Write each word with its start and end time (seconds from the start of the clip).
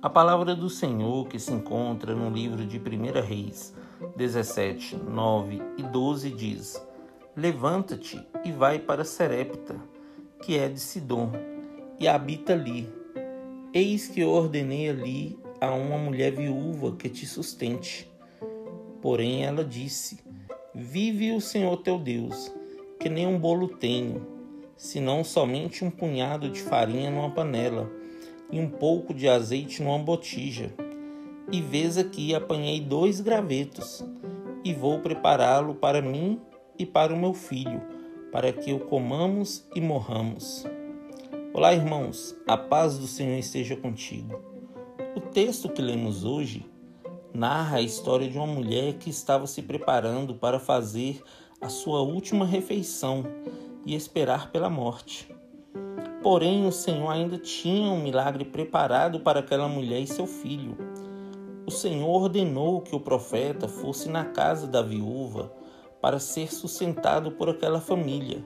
A 0.00 0.08
palavra 0.08 0.54
do 0.54 0.70
Senhor 0.70 1.26
que 1.26 1.40
se 1.40 1.52
encontra 1.52 2.14
no 2.14 2.30
livro 2.30 2.64
de 2.64 2.78
1 2.78 3.20
Reis 3.20 3.74
17, 4.16 4.94
9 4.94 5.60
e 5.76 5.82
12 5.82 6.30
diz: 6.30 6.86
Levanta-te 7.34 8.24
e 8.44 8.52
vai 8.52 8.78
para 8.78 9.02
Serepta, 9.04 9.74
que 10.40 10.56
é 10.56 10.68
de 10.68 10.78
Sidom, 10.78 11.32
e 11.98 12.06
habita 12.06 12.52
ali. 12.52 12.88
Eis 13.74 14.06
que 14.06 14.20
eu 14.20 14.30
ordenei 14.30 14.88
ali 14.88 15.36
a 15.60 15.72
uma 15.72 15.98
mulher 15.98 16.30
viúva 16.30 16.94
que 16.94 17.08
te 17.08 17.26
sustente. 17.26 18.08
Porém 19.02 19.44
ela 19.44 19.64
disse: 19.64 20.20
Vive 20.72 21.32
o 21.32 21.40
Senhor 21.40 21.76
teu 21.78 21.98
Deus, 21.98 22.54
que 23.00 23.08
nem 23.08 23.26
um 23.26 23.36
bolo 23.36 23.66
tenho, 23.66 24.24
senão 24.76 25.24
somente 25.24 25.84
um 25.84 25.90
punhado 25.90 26.48
de 26.48 26.62
farinha 26.62 27.10
numa 27.10 27.30
panela 27.32 27.98
e 28.50 28.58
um 28.58 28.68
pouco 28.68 29.12
de 29.12 29.28
azeite 29.28 29.82
numa 29.82 29.98
botija. 29.98 30.74
E 31.50 31.60
vês 31.60 31.96
aqui 31.96 32.34
apanhei 32.34 32.80
dois 32.80 33.20
gravetos, 33.20 34.04
e 34.64 34.74
vou 34.74 35.00
prepará-lo 35.00 35.74
para 35.74 36.02
mim 36.02 36.40
e 36.78 36.84
para 36.84 37.14
o 37.14 37.18
meu 37.18 37.32
filho, 37.32 37.80
para 38.32 38.52
que 38.52 38.72
o 38.72 38.80
comamos 38.80 39.66
e 39.74 39.80
morramos. 39.80 40.66
Olá, 41.54 41.72
irmãos, 41.72 42.36
a 42.46 42.56
paz 42.56 42.98
do 42.98 43.06
Senhor 43.06 43.38
esteja 43.38 43.76
contigo. 43.76 44.40
O 45.16 45.20
texto 45.20 45.68
que 45.68 45.82
lemos 45.82 46.24
hoje 46.24 46.66
narra 47.32 47.78
a 47.78 47.82
história 47.82 48.28
de 48.28 48.36
uma 48.36 48.46
mulher 48.46 48.94
que 48.94 49.10
estava 49.10 49.46
se 49.46 49.62
preparando 49.62 50.34
para 50.34 50.58
fazer 50.58 51.22
a 51.60 51.68
sua 51.68 52.02
última 52.02 52.44
refeição 52.44 53.24
e 53.84 53.94
esperar 53.94 54.52
pela 54.52 54.68
morte. 54.68 55.28
Porém, 56.30 56.66
o 56.66 56.72
Senhor 56.72 57.08
ainda 57.08 57.38
tinha 57.38 57.90
um 57.90 58.02
milagre 58.02 58.44
preparado 58.44 59.20
para 59.20 59.40
aquela 59.40 59.66
mulher 59.66 60.00
e 60.00 60.06
seu 60.06 60.26
filho. 60.26 60.76
O 61.66 61.70
Senhor 61.70 62.06
ordenou 62.06 62.82
que 62.82 62.94
o 62.94 63.00
profeta 63.00 63.66
fosse 63.66 64.10
na 64.10 64.26
casa 64.26 64.66
da 64.66 64.82
viúva 64.82 65.50
para 66.02 66.18
ser 66.18 66.52
sustentado 66.52 67.30
por 67.30 67.48
aquela 67.48 67.80
família. 67.80 68.44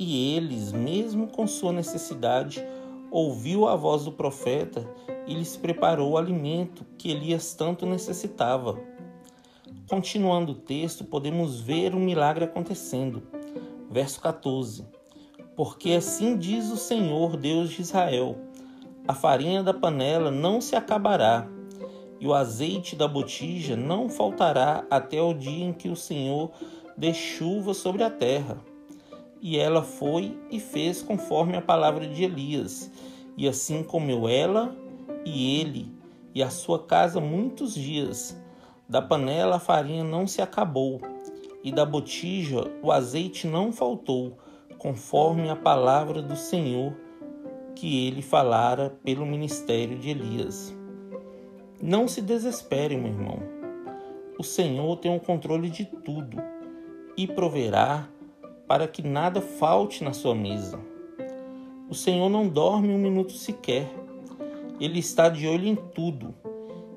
E 0.00 0.34
eles, 0.34 0.72
mesmo 0.72 1.28
com 1.28 1.46
sua 1.46 1.72
necessidade, 1.72 2.66
ouviu 3.08 3.68
a 3.68 3.76
voz 3.76 4.04
do 4.04 4.10
profeta 4.10 4.84
e 5.28 5.34
lhes 5.34 5.56
preparou 5.56 6.10
o 6.10 6.18
alimento 6.18 6.84
que 6.98 7.12
Elias 7.12 7.54
tanto 7.54 7.86
necessitava. 7.86 8.80
Continuando 9.88 10.50
o 10.50 10.56
texto, 10.56 11.04
podemos 11.04 11.60
ver 11.60 11.94
um 11.94 12.00
milagre 12.00 12.46
acontecendo. 12.46 13.22
Verso 13.88 14.20
14. 14.20 14.96
Porque 15.56 15.92
assim 15.92 16.36
diz 16.36 16.70
o 16.70 16.76
Senhor 16.76 17.34
Deus 17.38 17.70
de 17.70 17.80
Israel: 17.80 18.36
a 19.08 19.14
farinha 19.14 19.62
da 19.62 19.72
panela 19.72 20.30
não 20.30 20.60
se 20.60 20.76
acabará, 20.76 21.48
e 22.20 22.26
o 22.26 22.34
azeite 22.34 22.94
da 22.94 23.08
botija 23.08 23.74
não 23.74 24.10
faltará 24.10 24.84
até 24.90 25.20
o 25.20 25.32
dia 25.32 25.64
em 25.64 25.72
que 25.72 25.88
o 25.88 25.96
Senhor 25.96 26.50
dê 26.94 27.14
chuva 27.14 27.72
sobre 27.72 28.02
a 28.04 28.10
terra. 28.10 28.58
E 29.40 29.58
ela 29.58 29.82
foi 29.82 30.38
e 30.50 30.60
fez 30.60 31.00
conforme 31.00 31.56
a 31.56 31.62
palavra 31.62 32.06
de 32.06 32.24
Elias, 32.24 32.90
e 33.34 33.48
assim 33.48 33.82
comeu 33.82 34.28
ela 34.28 34.76
e 35.24 35.58
ele 35.58 35.90
e 36.34 36.42
a 36.42 36.50
sua 36.50 36.80
casa 36.80 37.18
muitos 37.18 37.74
dias. 37.74 38.36
Da 38.86 39.00
panela 39.00 39.56
a 39.56 39.60
farinha 39.60 40.04
não 40.04 40.26
se 40.26 40.42
acabou, 40.42 41.00
e 41.64 41.72
da 41.72 41.84
botija 41.86 42.70
o 42.82 42.92
azeite 42.92 43.46
não 43.46 43.72
faltou 43.72 44.36
conforme 44.78 45.48
a 45.48 45.56
palavra 45.56 46.22
do 46.22 46.36
Senhor 46.36 46.94
que 47.74 48.06
ele 48.06 48.22
falara 48.22 48.90
pelo 49.04 49.26
ministério 49.26 49.98
de 49.98 50.10
Elias. 50.10 50.74
Não 51.82 52.08
se 52.08 52.22
desespere, 52.22 52.96
meu 52.96 53.12
irmão. 53.12 53.38
O 54.38 54.42
Senhor 54.42 54.96
tem 54.96 55.14
o 55.14 55.20
controle 55.20 55.68
de 55.68 55.84
tudo 55.84 56.42
e 57.16 57.26
proverá 57.26 58.08
para 58.66 58.88
que 58.88 59.02
nada 59.02 59.40
falte 59.40 60.02
na 60.02 60.12
sua 60.12 60.34
mesa. 60.34 60.78
O 61.88 61.94
Senhor 61.94 62.28
não 62.28 62.48
dorme 62.48 62.88
um 62.88 62.98
minuto 62.98 63.32
sequer. 63.32 63.88
Ele 64.80 64.98
está 64.98 65.28
de 65.28 65.46
olho 65.46 65.66
em 65.66 65.76
tudo. 65.76 66.34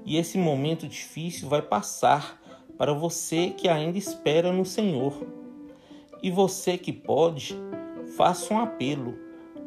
E 0.05 0.17
esse 0.17 0.37
momento 0.37 0.87
difícil 0.87 1.47
vai 1.47 1.61
passar 1.61 2.41
para 2.77 2.93
você 2.93 3.51
que 3.51 3.67
ainda 3.67 3.97
espera 3.97 4.51
no 4.51 4.65
Senhor. 4.65 5.13
E 6.21 6.29
você 6.29 6.77
que 6.77 6.91
pode, 6.91 7.55
faça 8.15 8.53
um 8.53 8.59
apelo 8.59 9.17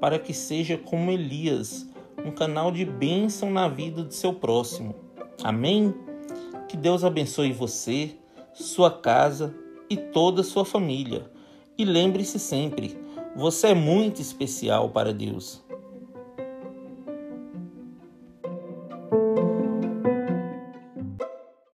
para 0.01 0.19
que 0.19 0.35
seja 0.35 0.77
como 0.77 1.11
Elias, 1.11 1.89
um 2.25 2.31
canal 2.31 2.71
de 2.71 2.85
bênção 2.85 3.51
na 3.51 3.69
vida 3.69 4.03
de 4.03 4.15
seu 4.15 4.35
próximo. 4.35 4.95
Amém? 5.43 5.95
Que 6.69 6.77
Deus 6.77 7.05
abençoe 7.05 7.53
você, 7.53 8.17
sua 8.53 8.91
casa 8.91 9.55
e 9.89 9.97
toda 9.97 10.41
a 10.43 10.45
sua 10.45 10.65
família. 10.65 11.31
E 11.79 11.85
lembre-se 11.85 12.39
sempre, 12.39 12.99
você 13.35 13.69
é 13.69 13.75
muito 13.75 14.21
especial 14.21 14.91
para 14.91 15.13
Deus. 15.13 15.63